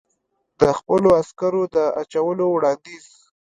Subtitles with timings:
[0.59, 3.05] د خپلو عسکرو د اچولو وړاندیز.